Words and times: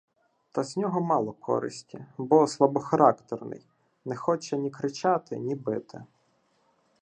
Та 0.51 0.63
з 0.63 0.77
нього 0.77 1.01
мало 1.01 1.33
користі, 1.33 2.05
бо 2.17 2.47
слабохарактерний— 2.47 3.65
не 4.05 4.15
хоче 4.15 4.57
ні 4.57 4.69
кричати, 4.71 5.37
ні 5.37 5.55
бити. 5.55 6.03